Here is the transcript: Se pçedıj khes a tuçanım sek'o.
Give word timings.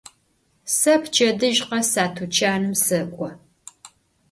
Se 0.77 0.93
pçedıj 1.01 1.57
khes 1.67 1.93
a 2.03 2.05
tuçanım 2.15 2.75
sek'o. 2.85 3.29